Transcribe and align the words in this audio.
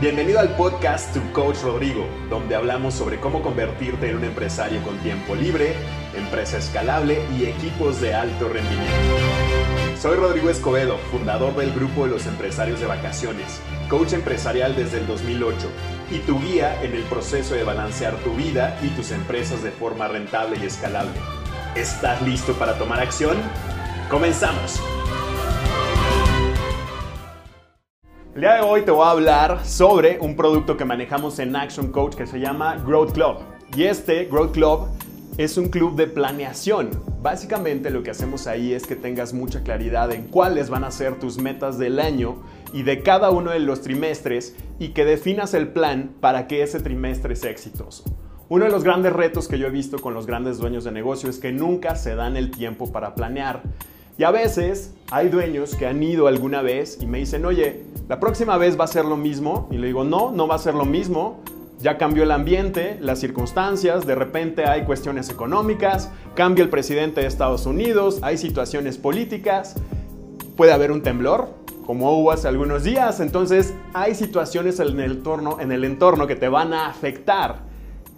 Bienvenido 0.00 0.38
al 0.38 0.54
podcast 0.54 1.12
Tu 1.12 1.32
Coach 1.32 1.56
Rodrigo, 1.64 2.06
donde 2.30 2.54
hablamos 2.54 2.94
sobre 2.94 3.18
cómo 3.18 3.42
convertirte 3.42 4.08
en 4.08 4.18
un 4.18 4.24
empresario 4.24 4.80
con 4.84 4.96
tiempo 4.98 5.34
libre, 5.34 5.74
empresa 6.14 6.58
escalable 6.58 7.20
y 7.36 7.46
equipos 7.46 8.00
de 8.00 8.14
alto 8.14 8.48
rendimiento. 8.48 8.94
Soy 10.00 10.16
Rodrigo 10.16 10.50
Escobedo, 10.50 10.98
fundador 11.10 11.56
del 11.56 11.72
grupo 11.72 12.04
de 12.04 12.12
los 12.12 12.26
empresarios 12.26 12.78
de 12.78 12.86
vacaciones, 12.86 13.60
coach 13.88 14.12
empresarial 14.12 14.76
desde 14.76 14.98
el 14.98 15.08
2008 15.08 15.68
y 16.12 16.18
tu 16.20 16.40
guía 16.40 16.80
en 16.80 16.94
el 16.94 17.02
proceso 17.02 17.56
de 17.56 17.64
balancear 17.64 18.14
tu 18.18 18.34
vida 18.34 18.78
y 18.80 18.90
tus 18.90 19.10
empresas 19.10 19.64
de 19.64 19.72
forma 19.72 20.06
rentable 20.06 20.58
y 20.62 20.66
escalable. 20.66 21.18
¿Estás 21.74 22.22
listo 22.22 22.52
para 22.52 22.78
tomar 22.78 23.00
acción? 23.00 23.36
¡Comenzamos! 24.08 24.80
El 28.38 28.42
día 28.42 28.54
de 28.54 28.60
hoy 28.60 28.82
te 28.82 28.92
voy 28.92 29.04
a 29.04 29.10
hablar 29.10 29.66
sobre 29.66 30.20
un 30.20 30.36
producto 30.36 30.76
que 30.76 30.84
manejamos 30.84 31.40
en 31.40 31.56
Action 31.56 31.90
Coach 31.90 32.14
que 32.14 32.24
se 32.24 32.38
llama 32.38 32.76
Growth 32.76 33.10
Club. 33.10 33.38
Y 33.76 33.82
este 33.82 34.26
Growth 34.26 34.52
Club 34.52 34.86
es 35.38 35.58
un 35.58 35.70
club 35.70 35.96
de 35.96 36.06
planeación. 36.06 36.90
Básicamente 37.20 37.90
lo 37.90 38.04
que 38.04 38.12
hacemos 38.12 38.46
ahí 38.46 38.74
es 38.74 38.86
que 38.86 38.94
tengas 38.94 39.34
mucha 39.34 39.64
claridad 39.64 40.12
en 40.12 40.28
cuáles 40.28 40.70
van 40.70 40.84
a 40.84 40.92
ser 40.92 41.18
tus 41.18 41.38
metas 41.38 41.80
del 41.80 41.98
año 41.98 42.36
y 42.72 42.84
de 42.84 43.02
cada 43.02 43.30
uno 43.30 43.50
de 43.50 43.58
los 43.58 43.80
trimestres 43.80 44.54
y 44.78 44.90
que 44.90 45.04
definas 45.04 45.52
el 45.52 45.72
plan 45.72 46.12
para 46.20 46.46
que 46.46 46.62
ese 46.62 46.78
trimestre 46.78 47.34
sea 47.34 47.50
exitoso. 47.50 48.04
Uno 48.48 48.66
de 48.66 48.70
los 48.70 48.84
grandes 48.84 49.14
retos 49.14 49.48
que 49.48 49.58
yo 49.58 49.66
he 49.66 49.70
visto 49.70 49.98
con 49.98 50.14
los 50.14 50.28
grandes 50.28 50.58
dueños 50.58 50.84
de 50.84 50.92
negocio 50.92 51.28
es 51.28 51.40
que 51.40 51.50
nunca 51.50 51.96
se 51.96 52.14
dan 52.14 52.36
el 52.36 52.52
tiempo 52.52 52.92
para 52.92 53.16
planear. 53.16 53.62
Y 54.18 54.24
a 54.24 54.32
veces 54.32 54.92
hay 55.12 55.28
dueños 55.28 55.76
que 55.76 55.86
han 55.86 56.02
ido 56.02 56.26
alguna 56.26 56.60
vez 56.60 56.98
y 57.00 57.06
me 57.06 57.18
dicen, 57.18 57.46
oye, 57.46 57.84
la 58.08 58.18
próxima 58.18 58.58
vez 58.58 58.78
va 58.78 58.82
a 58.82 58.88
ser 58.88 59.04
lo 59.04 59.16
mismo. 59.16 59.68
Y 59.70 59.78
le 59.78 59.86
digo, 59.86 60.02
no, 60.02 60.32
no 60.32 60.48
va 60.48 60.56
a 60.56 60.58
ser 60.58 60.74
lo 60.74 60.84
mismo. 60.84 61.40
Ya 61.78 61.98
cambió 61.98 62.24
el 62.24 62.32
ambiente, 62.32 62.98
las 63.00 63.20
circunstancias, 63.20 64.04
de 64.04 64.16
repente 64.16 64.64
hay 64.66 64.82
cuestiones 64.82 65.30
económicas, 65.30 66.10
cambia 66.34 66.64
el 66.64 66.70
presidente 66.70 67.20
de 67.20 67.28
Estados 67.28 67.66
Unidos, 67.66 68.18
hay 68.22 68.36
situaciones 68.36 68.98
políticas, 68.98 69.76
puede 70.56 70.72
haber 70.72 70.90
un 70.90 71.04
temblor, 71.04 71.50
como 71.86 72.18
hubo 72.18 72.32
hace 72.32 72.48
algunos 72.48 72.82
días, 72.82 73.20
entonces 73.20 73.74
hay 73.94 74.16
situaciones 74.16 74.80
en 74.80 74.98
el 74.98 75.12
entorno, 75.12 75.60
en 75.60 75.70
el 75.70 75.84
entorno 75.84 76.26
que 76.26 76.34
te 76.34 76.48
van 76.48 76.72
a 76.72 76.88
afectar. 76.88 77.67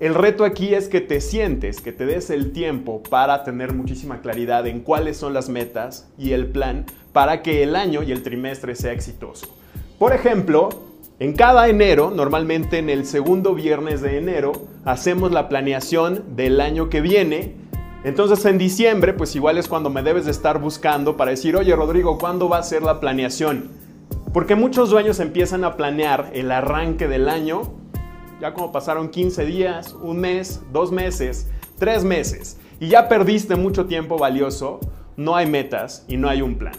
El 0.01 0.15
reto 0.15 0.47
aquí 0.47 0.73
es 0.73 0.89
que 0.89 1.03
te 1.03 1.21
sientes, 1.21 1.83
que 1.83 1.93
te 1.93 2.07
des 2.07 2.31
el 2.31 2.53
tiempo 2.53 3.03
para 3.03 3.45
tener 3.45 3.75
muchísima 3.75 4.23
claridad 4.23 4.67
en 4.67 4.81
cuáles 4.81 5.19
son 5.19 5.35
las 5.35 5.51
metas 5.51 6.09
y 6.17 6.33
el 6.33 6.47
plan 6.47 6.87
para 7.13 7.43
que 7.43 7.63
el 7.63 7.77
año 7.77 8.03
y 8.03 8.11
el 8.11 8.23
trimestre 8.23 8.75
sea 8.77 8.93
exitoso. 8.93 9.55
Por 9.99 10.15
ejemplo, 10.15 10.71
en 11.19 11.35
cada 11.35 11.69
enero, 11.69 12.11
normalmente 12.11 12.79
en 12.79 12.89
el 12.89 13.05
segundo 13.05 13.55
viernes 13.55 14.01
de 14.01 14.17
enero, 14.17 14.53
hacemos 14.87 15.33
la 15.33 15.51
planeación 15.51 16.35
del 16.35 16.63
año 16.63 16.89
que 16.89 17.03
viene. 17.03 17.57
Entonces 18.03 18.43
en 18.47 18.57
diciembre, 18.57 19.13
pues 19.13 19.37
igual 19.37 19.59
es 19.59 19.69
cuando 19.69 19.91
me 19.91 20.03
debes 20.03 20.25
de 20.25 20.31
estar 20.31 20.63
buscando 20.63 21.19
para 21.19 21.33
decir, 21.33 21.57
oye 21.57 21.77
Rodrigo, 21.77 22.17
¿cuándo 22.17 22.49
va 22.49 22.57
a 22.57 22.63
ser 22.63 22.83
la 22.83 23.01
planeación? 23.01 23.69
Porque 24.33 24.55
muchos 24.55 24.89
dueños 24.89 25.21
empiezan 25.21 25.63
a 25.63 25.77
planear 25.77 26.31
el 26.33 26.51
arranque 26.53 27.07
del 27.07 27.29
año, 27.29 27.80
ya 28.41 28.55
como 28.55 28.73
pasaron 28.73 29.11
15 29.11 29.45
días, 29.45 29.95
un 30.03 30.19
mes, 30.19 30.61
dos 30.73 30.93
meses, 30.93 31.49
tres 31.79 32.05
meses, 32.05 32.59
y 32.81 32.89
ya 32.89 33.09
perdiste 33.09 33.57
mucho 33.57 33.87
tiempo 33.87 34.19
valioso, 34.19 34.81
no 35.17 35.37
hay 35.37 35.47
metas 35.47 36.05
y 36.09 36.17
no 36.17 36.29
hay 36.29 36.43
un 36.43 36.57
plan. 36.57 36.73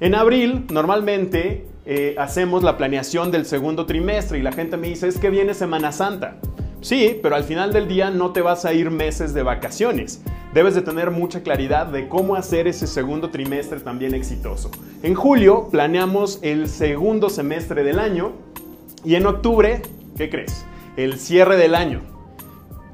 En 0.00 0.14
abril, 0.14 0.66
normalmente 0.70 1.66
eh, 1.86 2.14
hacemos 2.18 2.62
la 2.62 2.76
planeación 2.76 3.30
del 3.30 3.46
segundo 3.46 3.86
trimestre 3.86 4.38
y 4.38 4.42
la 4.42 4.52
gente 4.52 4.76
me 4.76 4.88
dice, 4.88 5.08
es 5.08 5.18
que 5.18 5.30
viene 5.30 5.54
Semana 5.54 5.90
Santa. 5.90 6.36
Sí, 6.80 7.18
pero 7.22 7.34
al 7.34 7.42
final 7.42 7.72
del 7.72 7.88
día 7.88 8.10
no 8.10 8.30
te 8.32 8.40
vas 8.40 8.64
a 8.64 8.72
ir 8.72 8.90
meses 8.90 9.34
de 9.34 9.42
vacaciones. 9.42 10.22
Debes 10.54 10.74
de 10.74 10.82
tener 10.82 11.10
mucha 11.10 11.42
claridad 11.42 11.86
de 11.86 12.08
cómo 12.08 12.36
hacer 12.36 12.68
ese 12.68 12.86
segundo 12.86 13.30
trimestre 13.30 13.80
también 13.80 14.14
exitoso. 14.14 14.70
En 15.02 15.14
julio 15.14 15.68
planeamos 15.70 16.38
el 16.42 16.68
segundo 16.68 17.30
semestre 17.30 17.82
del 17.82 17.98
año 17.98 18.32
y 19.04 19.16
en 19.16 19.26
octubre, 19.26 19.82
¿qué 20.16 20.30
crees? 20.30 20.64
El 20.98 21.20
cierre 21.20 21.56
del 21.56 21.76
año. 21.76 22.00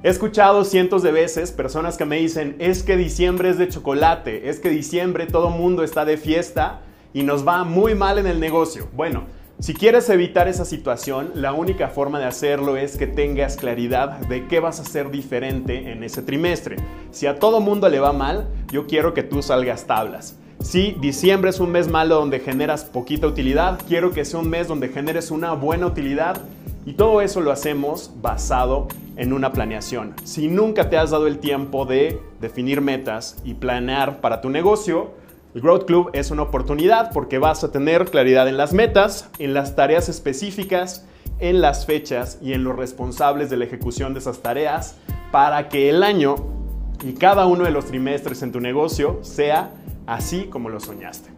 He 0.03 0.11
escuchado 0.11 0.65
cientos 0.65 1.03
de 1.03 1.11
veces 1.11 1.53
personas 1.53 1.97
que 1.97 2.05
me 2.05 2.17
dicen, 2.17 2.55
es 2.59 2.83
que 2.83 2.99
diciembre 2.99 3.49
es 3.49 3.57
de 3.57 3.67
chocolate, 3.67 4.51
es 4.51 4.61
que 4.61 4.69
diciembre 4.69 5.27
todo 5.27 5.49
mundo 5.49 5.83
está 5.83 6.05
de 6.05 6.19
fiesta 6.19 6.83
y 7.15 7.23
nos 7.23 7.49
va 7.49 7.65
muy 7.65 7.95
mal 7.95 8.19
en 8.19 8.27
el 8.27 8.41
negocio. 8.41 8.89
Bueno, 8.93 9.25
si 9.59 9.73
quieres 9.73 10.11
evitar 10.11 10.49
esa 10.49 10.67
situación, 10.67 11.31
la 11.35 11.55
única 11.55 11.89
forma 11.89 12.19
de 12.19 12.27
hacerlo 12.27 12.77
es 12.77 12.99
que 12.99 13.07
tengas 13.07 13.57
claridad 13.57 14.19
de 14.29 14.49
qué 14.49 14.61
vas 14.61 14.81
a 14.81 14.83
hacer 14.83 15.11
diferente 15.11 15.91
en 15.91 16.05
ese 16.05 16.21
trimestre. 16.21 16.77
Si 17.11 17.27
a 17.27 17.39
todo 17.39 17.61
mundo 17.61 17.89
le 17.89 18.01
va 18.01 18.13
mal, 18.13 18.49
yo 18.71 18.87
quiero 18.87 19.15
que 19.15 19.23
tú 19.23 19.41
salgas 19.41 19.87
tablas. 19.87 20.37
Si 20.61 20.93
diciembre 21.01 21.49
es 21.49 21.59
un 21.59 21.73
mes 21.73 21.89
malo 21.89 22.17
donde 22.17 22.41
generas 22.41 22.85
poquita 22.85 23.27
utilidad, 23.27 23.81
quiero 23.89 24.11
que 24.11 24.27
sea 24.27 24.41
un 24.41 24.51
mes 24.51 24.69
donde 24.69 24.91
generes 24.91 25.31
una 25.31 25.55
buena 25.55 25.87
utilidad 25.87 26.43
y 26.87 26.95
todo 26.95 27.21
eso 27.21 27.41
lo 27.41 27.51
hacemos 27.51 28.13
basado 28.21 28.89
en 29.17 29.33
una 29.33 29.53
planeación. 29.53 30.15
Si 30.25 30.49
nunca 30.49 30.91
te 30.91 30.97
has 30.97 31.11
dado 31.11 31.27
el 31.27 31.39
tiempo 31.39 31.87
de 31.87 32.21
definir 32.41 32.81
metas 32.81 33.37
y 33.45 33.55
planear 33.55 34.21
para 34.21 34.41
tu 34.41 34.51
negocio, 34.51 35.13
el 35.55 35.61
Growth 35.61 35.85
Club 35.85 36.11
es 36.13 36.31
una 36.31 36.43
oportunidad 36.43 37.13
porque 37.13 37.39
vas 37.39 37.63
a 37.63 37.71
tener 37.71 38.11
claridad 38.11 38.49
en 38.49 38.57
las 38.57 38.73
metas, 38.73 39.31
en 39.39 39.55
las 39.55 39.77
tareas 39.77 40.09
específicas, 40.09 41.07
en 41.39 41.61
las 41.61 41.87
fechas 41.87 42.39
y 42.43 42.53
en 42.53 42.65
los 42.65 42.77
responsables 42.77 43.51
de 43.51 43.57
la 43.57 43.65
ejecución 43.65 44.15
de 44.15 44.21
esas 44.21 44.41
tareas 44.41 44.97
para 45.31 45.69
que 45.69 45.91
el 45.91 46.03
año 46.03 46.37
y 47.05 47.13
cada 47.13 47.47
uno 47.47 47.65
de 47.65 47.71
los 47.71 47.87
trimestres 47.87 48.43
en 48.43 48.53
tu 48.53 48.61
negocio 48.61 49.21
sea 49.23 49.71
así 50.07 50.45
como 50.45 50.71
lo 50.71 50.81
soñaste. 50.81 51.34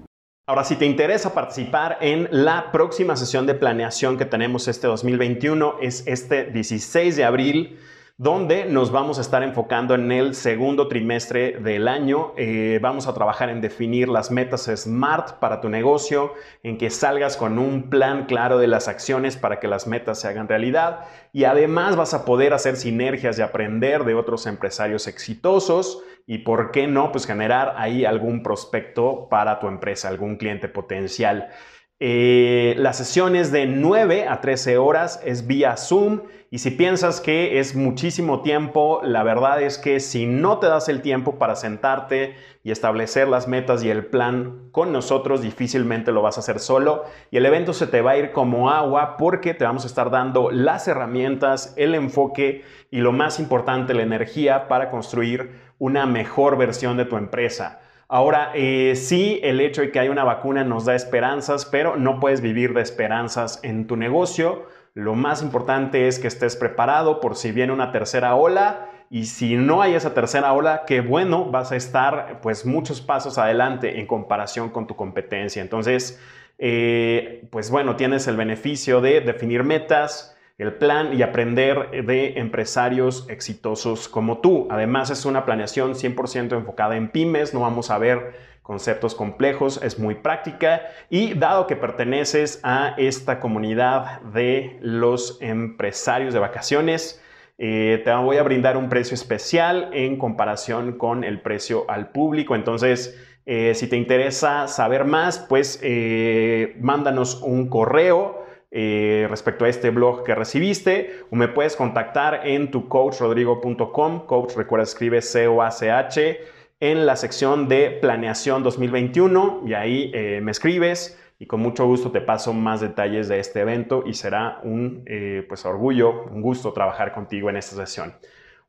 Ahora, 0.48 0.62
si 0.62 0.76
te 0.76 0.86
interesa 0.86 1.34
participar 1.34 1.98
en 2.00 2.28
la 2.30 2.70
próxima 2.70 3.16
sesión 3.16 3.46
de 3.46 3.54
planeación 3.54 4.16
que 4.16 4.26
tenemos 4.26 4.68
este 4.68 4.86
2021, 4.86 5.78
es 5.82 6.04
este 6.06 6.44
16 6.44 7.16
de 7.16 7.24
abril 7.24 7.80
donde 8.18 8.64
nos 8.64 8.92
vamos 8.92 9.18
a 9.18 9.20
estar 9.20 9.42
enfocando 9.42 9.94
en 9.94 10.10
el 10.10 10.34
segundo 10.34 10.88
trimestre 10.88 11.58
del 11.60 11.86
año. 11.86 12.32
Eh, 12.38 12.78
vamos 12.80 13.06
a 13.06 13.12
trabajar 13.12 13.50
en 13.50 13.60
definir 13.60 14.08
las 14.08 14.30
metas 14.30 14.70
SMART 14.74 15.32
para 15.38 15.60
tu 15.60 15.68
negocio, 15.68 16.32
en 16.62 16.78
que 16.78 16.88
salgas 16.88 17.36
con 17.36 17.58
un 17.58 17.90
plan 17.90 18.24
claro 18.24 18.56
de 18.56 18.68
las 18.68 18.88
acciones 18.88 19.36
para 19.36 19.60
que 19.60 19.68
las 19.68 19.86
metas 19.86 20.18
se 20.18 20.28
hagan 20.28 20.48
realidad 20.48 21.00
y 21.34 21.44
además 21.44 21.96
vas 21.96 22.14
a 22.14 22.24
poder 22.24 22.54
hacer 22.54 22.76
sinergias 22.76 23.38
y 23.38 23.42
aprender 23.42 24.04
de 24.04 24.14
otros 24.14 24.46
empresarios 24.46 25.06
exitosos 25.08 26.02
y 26.26 26.38
por 26.38 26.70
qué 26.70 26.86
no, 26.86 27.12
pues 27.12 27.26
generar 27.26 27.74
ahí 27.76 28.06
algún 28.06 28.42
prospecto 28.42 29.28
para 29.28 29.60
tu 29.60 29.68
empresa, 29.68 30.08
algún 30.08 30.36
cliente 30.36 30.68
potencial. 30.68 31.50
Eh, 31.98 32.74
las 32.76 32.98
sesiones 32.98 33.52
de 33.52 33.64
9 33.64 34.28
a 34.28 34.42
13 34.42 34.76
horas 34.76 35.18
es 35.24 35.46
vía 35.46 35.78
Zoom 35.78 36.24
y 36.50 36.58
si 36.58 36.70
piensas 36.70 37.22
que 37.22 37.58
es 37.58 37.74
muchísimo 37.74 38.42
tiempo, 38.42 39.00
la 39.02 39.22
verdad 39.22 39.62
es 39.62 39.78
que 39.78 39.98
si 40.00 40.26
no 40.26 40.58
te 40.58 40.66
das 40.66 40.90
el 40.90 41.00
tiempo 41.00 41.38
para 41.38 41.56
sentarte 41.56 42.36
y 42.62 42.70
establecer 42.70 43.28
las 43.28 43.48
metas 43.48 43.82
y 43.82 43.88
el 43.88 44.04
plan 44.04 44.68
con 44.72 44.92
nosotros, 44.92 45.40
difícilmente 45.40 46.12
lo 46.12 46.20
vas 46.20 46.36
a 46.36 46.40
hacer 46.40 46.58
solo 46.58 47.04
y 47.30 47.38
el 47.38 47.46
evento 47.46 47.72
se 47.72 47.86
te 47.86 48.02
va 48.02 48.10
a 48.10 48.18
ir 48.18 48.32
como 48.32 48.68
agua 48.68 49.16
porque 49.16 49.54
te 49.54 49.64
vamos 49.64 49.84
a 49.84 49.88
estar 49.88 50.10
dando 50.10 50.50
las 50.50 50.88
herramientas, 50.88 51.72
el 51.78 51.94
enfoque 51.94 52.62
y 52.90 52.98
lo 52.98 53.12
más 53.12 53.40
importante, 53.40 53.94
la 53.94 54.02
energía 54.02 54.68
para 54.68 54.90
construir 54.90 55.60
una 55.78 56.04
mejor 56.04 56.58
versión 56.58 56.98
de 56.98 57.06
tu 57.06 57.16
empresa. 57.16 57.80
Ahora, 58.08 58.52
eh, 58.54 58.94
sí, 58.94 59.40
el 59.42 59.60
hecho 59.60 59.80
de 59.80 59.90
que 59.90 59.98
hay 59.98 60.08
una 60.08 60.22
vacuna 60.22 60.62
nos 60.62 60.84
da 60.84 60.94
esperanzas, 60.94 61.66
pero 61.66 61.96
no 61.96 62.20
puedes 62.20 62.40
vivir 62.40 62.72
de 62.72 62.80
esperanzas 62.80 63.58
en 63.64 63.88
tu 63.88 63.96
negocio. 63.96 64.66
Lo 64.94 65.14
más 65.14 65.42
importante 65.42 66.06
es 66.06 66.20
que 66.20 66.28
estés 66.28 66.54
preparado 66.56 67.20
por 67.20 67.34
si 67.34 67.50
viene 67.50 67.72
una 67.72 67.90
tercera 67.90 68.36
ola 68.36 68.90
y 69.10 69.26
si 69.26 69.56
no 69.56 69.82
hay 69.82 69.94
esa 69.94 70.14
tercera 70.14 70.52
ola, 70.52 70.84
qué 70.86 71.00
bueno, 71.00 71.46
vas 71.46 71.72
a 71.72 71.76
estar 71.76 72.40
pues 72.42 72.64
muchos 72.64 73.00
pasos 73.00 73.38
adelante 73.38 73.98
en 73.98 74.06
comparación 74.06 74.70
con 74.70 74.86
tu 74.86 74.94
competencia. 74.94 75.60
Entonces, 75.60 76.20
eh, 76.58 77.46
pues 77.50 77.70
bueno, 77.70 77.96
tienes 77.96 78.28
el 78.28 78.36
beneficio 78.36 79.00
de 79.00 79.20
definir 79.20 79.64
metas, 79.64 80.35
el 80.58 80.74
plan 80.74 81.12
y 81.12 81.22
aprender 81.22 82.04
de 82.06 82.38
empresarios 82.38 83.26
exitosos 83.28 84.08
como 84.08 84.38
tú. 84.38 84.66
Además 84.70 85.10
es 85.10 85.24
una 85.26 85.44
planeación 85.44 85.94
100% 85.94 86.56
enfocada 86.56 86.96
en 86.96 87.10
pymes, 87.10 87.52
no 87.52 87.60
vamos 87.60 87.90
a 87.90 87.98
ver 87.98 88.56
conceptos 88.62 89.14
complejos, 89.14 89.80
es 89.82 89.98
muy 89.98 90.16
práctica 90.16 90.82
y 91.08 91.34
dado 91.34 91.66
que 91.66 91.76
perteneces 91.76 92.58
a 92.64 92.94
esta 92.96 93.38
comunidad 93.38 94.20
de 94.22 94.78
los 94.80 95.38
empresarios 95.40 96.34
de 96.34 96.40
vacaciones, 96.40 97.22
eh, 97.58 98.02
te 98.04 98.12
voy 98.12 98.38
a 98.38 98.42
brindar 98.42 98.76
un 98.76 98.88
precio 98.88 99.14
especial 99.14 99.90
en 99.92 100.18
comparación 100.18 100.98
con 100.98 101.22
el 101.22 101.40
precio 101.42 101.84
al 101.88 102.10
público. 102.10 102.54
Entonces, 102.54 103.16
eh, 103.46 103.74
si 103.74 103.86
te 103.86 103.96
interesa 103.96 104.66
saber 104.66 105.04
más, 105.04 105.38
pues 105.38 105.78
eh, 105.82 106.76
mándanos 106.80 107.40
un 107.42 107.68
correo 107.68 108.45
eh, 108.70 109.26
respecto 109.30 109.64
a 109.64 109.68
este 109.68 109.90
blog 109.90 110.24
que 110.24 110.34
recibiste 110.34 111.24
o 111.30 111.36
me 111.36 111.48
puedes 111.48 111.76
contactar 111.76 112.46
en 112.46 112.70
tu 112.70 112.88
coachrodrigo.com. 112.88 114.26
Coach, 114.26 114.54
recuerda, 114.56 114.84
escribe 114.84 115.22
C-O-A-C-H 115.22 116.40
en 116.80 117.06
la 117.06 117.16
sección 117.16 117.68
de 117.68 117.90
planeación 117.90 118.62
2021 118.62 119.62
y 119.66 119.74
ahí 119.74 120.10
eh, 120.14 120.40
me 120.42 120.50
escribes 120.50 121.18
y 121.38 121.46
con 121.46 121.60
mucho 121.60 121.86
gusto 121.86 122.10
te 122.10 122.20
paso 122.20 122.52
más 122.52 122.80
detalles 122.80 123.28
de 123.28 123.38
este 123.38 123.60
evento 123.60 124.04
y 124.06 124.14
será 124.14 124.60
un 124.62 125.02
eh, 125.06 125.44
pues 125.48 125.64
orgullo, 125.64 126.24
un 126.24 126.42
gusto 126.42 126.72
trabajar 126.72 127.12
contigo 127.12 127.50
en 127.50 127.56
esta 127.56 127.76
sesión. 127.76 128.14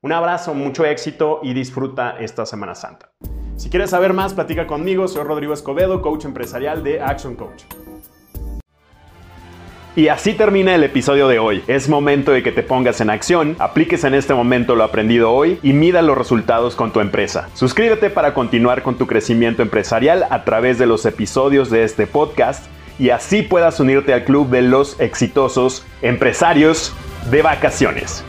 Un 0.01 0.11
abrazo, 0.11 0.53
mucho 0.53 0.85
éxito 0.85 1.39
y 1.41 1.53
disfruta 1.53 2.17
esta 2.19 2.45
Semana 2.45 2.75
Santa. 2.75 3.09
Si 3.55 3.69
quieres 3.69 3.89
saber 3.89 4.13
más, 4.13 4.33
platica 4.33 4.67
conmigo. 4.67 5.07
Soy 5.07 5.23
Rodrigo 5.23 5.53
Escobedo, 5.53 6.01
coach 6.01 6.25
empresarial 6.25 6.83
de 6.83 7.01
Action 7.01 7.35
Coach. 7.35 7.63
Y 9.97 10.09
así 10.09 10.35
termina 10.35 10.75
el 10.75 10.83
episodio 10.83 11.27
de 11.27 11.39
hoy. 11.39 11.63
Es 11.65 11.89
momento 11.89 12.31
de 12.31 12.43
que 12.43 12.51
te 12.51 12.61
pongas 12.61 13.01
en 13.01 13.09
acción, 13.09 13.55
apliques 13.57 14.03
en 14.03 14.13
este 14.13 14.35
momento 14.35 14.75
lo 14.75 14.83
aprendido 14.83 15.31
hoy 15.31 15.57
y 15.63 15.73
mida 15.73 16.03
los 16.03 16.15
resultados 16.15 16.75
con 16.75 16.93
tu 16.93 16.99
empresa. 16.99 17.49
Suscríbete 17.55 18.11
para 18.11 18.35
continuar 18.35 18.83
con 18.83 18.99
tu 18.99 19.07
crecimiento 19.07 19.63
empresarial 19.63 20.27
a 20.29 20.43
través 20.43 20.77
de 20.77 20.85
los 20.85 21.03
episodios 21.07 21.71
de 21.71 21.83
este 21.83 22.05
podcast 22.05 22.67
y 22.99 23.09
así 23.09 23.41
puedas 23.41 23.79
unirte 23.79 24.13
al 24.13 24.23
club 24.23 24.51
de 24.51 24.61
los 24.61 24.99
exitosos 24.99 25.83
empresarios 26.03 26.93
de 27.31 27.41
vacaciones. 27.41 28.23